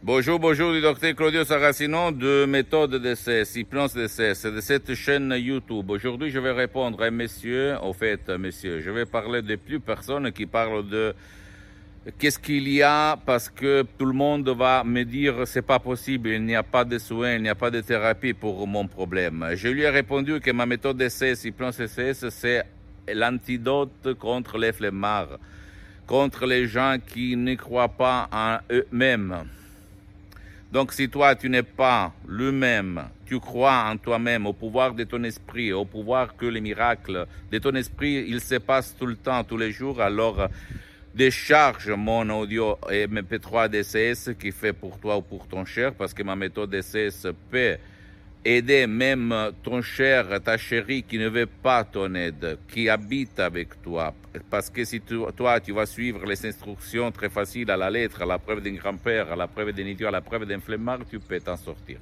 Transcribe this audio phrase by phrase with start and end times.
[0.00, 5.90] Bonjour, bonjour du docteur Claudio Saracino de Méthode d'essai, Cyprance d'essai, de cette chaîne YouTube.
[5.90, 10.30] Aujourd'hui, je vais répondre à monsieur, au fait, monsieur, je vais parler de plus personnes
[10.30, 11.12] qui parlent de
[12.16, 16.28] qu'est-ce qu'il y a parce que tout le monde va me dire c'est pas possible,
[16.28, 19.48] il n'y a pas de soins, il n'y a pas de thérapie pour mon problème.
[19.54, 22.62] Je lui ai répondu que ma méthode d'essai, Cyprance CCS, c'est
[23.12, 25.40] l'antidote contre les flemmards,
[26.06, 29.48] contre les gens qui ne croient pas en eux-mêmes
[30.70, 35.24] donc si toi, tu n'es pas lui-même, tu crois en toi-même, au pouvoir de ton
[35.24, 39.44] esprit, au pouvoir que les miracles de ton esprit, ils se passent tout le temps,
[39.44, 40.48] tous les jours, alors
[41.14, 46.22] décharge mon audio MP3 DCS qui fait pour toi ou pour ton cher, parce que
[46.22, 47.76] ma méthode DCS peut
[48.56, 53.82] aider même ton cher, ta chérie qui ne veut pas ton aide, qui habite avec
[53.82, 54.14] toi.
[54.50, 58.26] Parce que si toi, tu vas suivre les instructions très faciles à la lettre, à
[58.26, 61.18] la preuve d'un grand-père, à la preuve d'un idiot, à la preuve d'un flemmard, tu
[61.18, 61.98] peux t'en sortir.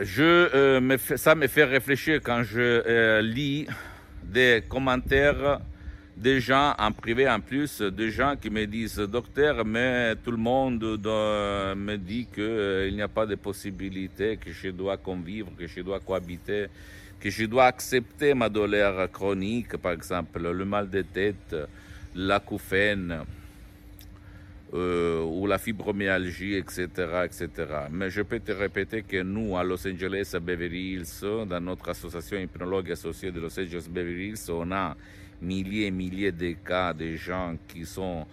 [0.00, 3.66] Je, euh, ça me fait réfléchir quand je euh, lis
[4.22, 5.60] des commentaires
[6.20, 10.36] des gens en privé en plus, des gens qui me disent docteur, mais tout le
[10.36, 15.66] monde me dit qu'il euh, n'y a pas de possibilité, que je dois convivre, que
[15.66, 16.66] je dois cohabiter,
[17.18, 21.56] que je dois accepter ma douleur chronique, par exemple le mal de tête,
[22.14, 23.20] l'acouphène.
[24.72, 26.86] Euh, ou la fibromyalgie, etc.,
[27.24, 27.48] etc.
[27.90, 31.88] Mais je peux te répéter que nous, à Los Angeles, à Beverly Hills, dans notre
[31.88, 34.96] association hypnologue associée de Los Angeles Beverly Hills, on a
[35.42, 38.24] milliers et milliers de cas de gens qui sont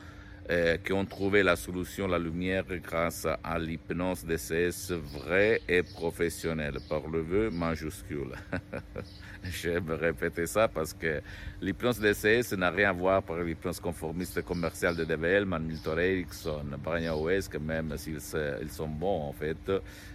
[0.49, 6.77] euh, qui ont trouvé la solution, la lumière grâce à l'hypnose DCS vraie et professionnelle,
[6.87, 8.31] par le vœu majuscule.
[9.43, 11.21] J'aime répéter ça parce que
[11.61, 17.19] l'hypnose DCS n'a rien à voir avec l'hypnose conformiste commerciale de Dave Milton Erickson, Brian
[17.19, 18.21] West, même s'ils
[18.61, 19.71] ils sont bons en fait,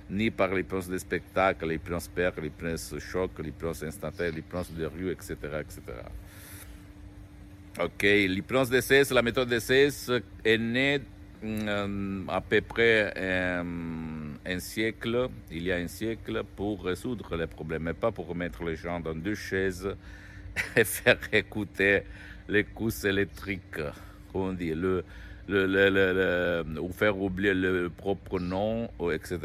[0.09, 5.35] ni par l'hypnose des spectacles, l'hypnose père, l'hypnose choc, l'hypnose instantanée, l'hypnose de rue, etc.,
[5.61, 5.83] etc.
[7.81, 10.11] Ok, l'hypnose DCS, la méthode DCS
[10.45, 11.01] est née
[11.43, 13.63] euh, à peu près euh,
[14.45, 18.63] un siècle, il y a un siècle, pour résoudre les problèmes, mais pas pour mettre
[18.63, 19.89] les gens dans deux chaises
[20.77, 22.03] et faire écouter
[22.47, 23.81] les cousses électriques,
[24.31, 25.03] comment on
[26.79, 29.39] ou faire oublier le propre nom, etc.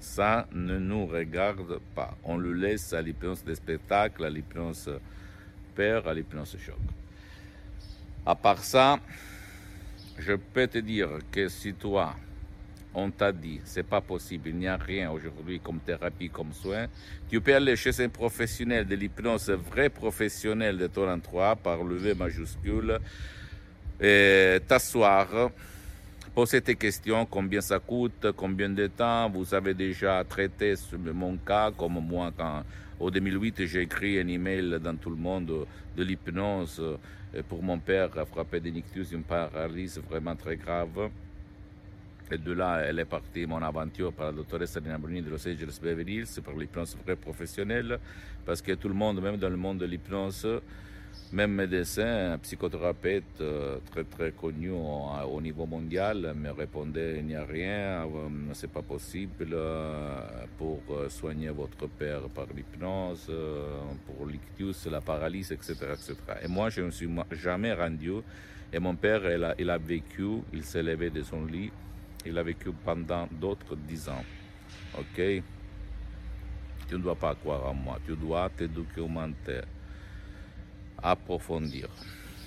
[0.00, 2.16] Ça ne nous regarde pas.
[2.24, 4.90] On le laisse à l'hypnose des spectacles, à l'hypnose
[5.76, 6.74] père, à l'hypnose choc.
[8.28, 8.98] À part ça,
[10.18, 12.16] je peux te dire que si toi,
[12.92, 16.86] on t'a dit, c'est pas possible, il n'y a rien aujourd'hui comme thérapie, comme soin,
[17.30, 22.14] tu peux aller chez un professionnel de l'hypnose, vrai professionnel de ton endroit, par le
[22.14, 22.98] majuscule,
[24.00, 25.52] et t'asseoir,
[26.34, 30.74] poser tes questions, combien ça coûte, combien de temps, vous avez déjà traité
[31.14, 32.64] mon cas, comme moi quand,
[32.98, 35.66] au 2008, j'ai écrit un email dans tout le monde
[35.96, 36.82] de l'hypnose,
[37.48, 41.10] pour mon père frappé nictus, une paralysie vraiment très grave.
[42.30, 45.46] Et de là, elle est partie mon aventure par la doctoresse Alina Bruni de Los
[45.46, 48.00] Angeles Beverly Hills, par l'hypnose vraie professionnelle,
[48.44, 50.60] parce que tout le monde, même dans le monde de l'hypnose,
[51.32, 57.44] même médecin, psychothérapeute euh, très très connu au, niveau mondial me répondait il n'y a
[57.44, 60.20] rien, euh, c'est pas possible euh,
[60.56, 63.30] pour soigner votre père par l'hypnose,
[64.06, 66.14] pour l'ictus, la paralysie, etc., etc.
[66.42, 68.12] Et moi, je ne me suis jamais rendu.
[68.72, 71.70] Et mon père, il a, il a vécu, il s'est levé de son lit,
[72.24, 74.24] il a vécu pendant d'autres dix ans.
[74.98, 75.16] Ok?
[76.88, 79.60] Tu ne dois pas croire en moi, tu dois te documenter
[81.02, 81.88] approfondir.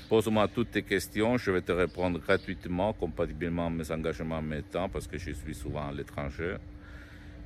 [0.10, 4.64] Pose-moi toutes tes questions, je vais te répondre gratuitement, compatiblement à mes engagements en mes
[4.64, 6.56] temps, parce que je suis souvent à l'étranger.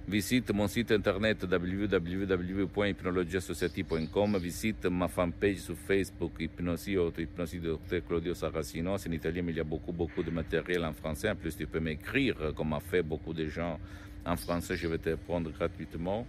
[0.06, 4.38] Visite mon site internet www.hypnologiassociative.com.
[4.38, 8.02] Visite ma fanpage sur Facebook, Hypnosie, auto-hypnosie Dr.
[8.06, 8.98] Claudio Saracino.
[8.98, 11.30] C'est en italien, mais il y a beaucoup, beaucoup de matériel en français.
[11.30, 13.80] En plus, tu peux m'écrire, comme a fait beaucoup de gens
[14.26, 14.76] en français.
[14.76, 16.28] Je vais te répondre gratuitement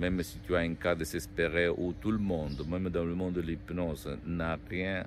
[0.00, 3.34] même si tu as un cas désespéré où tout le monde, même dans le monde
[3.34, 5.04] de l'hypnose, n'a rien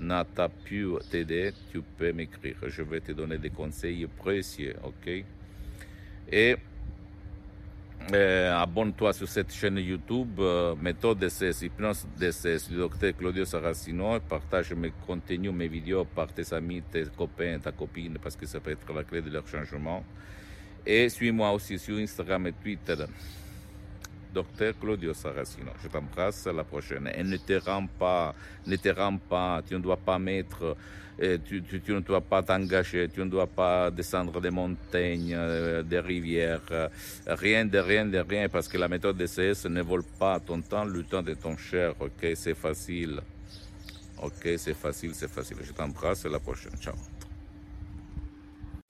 [0.00, 2.56] n'a pas pu t'aider, tu peux m'écrire.
[2.66, 5.24] Je vais te donner des conseils précieux, ok?
[6.30, 6.56] Et
[8.12, 14.18] euh, abonne-toi sur cette chaîne YouTube, euh, méthode DCS, hypnose DCS, du docteur Claudio Saracino.
[14.20, 18.58] Partage mes contenus, mes vidéos par tes amis, tes copains, ta copine, parce que ça
[18.58, 20.04] peut être la clé de leur changement.
[20.84, 22.96] Et suis-moi aussi sur Instagram et Twitter.
[24.32, 25.72] Docteur Claudio Saracino.
[25.82, 27.10] Je t'embrasse, à la prochaine.
[27.14, 28.34] Et ne te rends pas,
[28.66, 30.76] ne te rends pas, tu ne dois pas mettre,
[31.20, 36.00] euh, tu, ne dois pas t'engager, tu ne dois pas descendre des montagnes, euh, des
[36.00, 36.88] rivières, euh,
[37.26, 40.84] rien de rien de rien, parce que la méthode DCS ne vole pas ton temps,
[40.84, 43.20] le temps de ton cher, ok, c'est facile.
[44.22, 45.56] Ok, c'est facile, c'est facile.
[45.62, 46.76] Je t'embrasse, à la prochaine.
[46.80, 46.94] Ciao.